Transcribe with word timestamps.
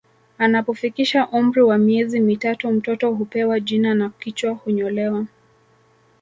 Anapofikisha 0.37 1.27
umri 1.29 1.61
wa 1.61 1.77
miezi 1.77 2.19
mitatu 2.19 2.71
mtoto 2.71 3.11
hupewa 3.11 3.59
jina 3.59 3.95
na 3.95 4.09
kichwa 4.09 4.51
hunyolewa 4.51 5.25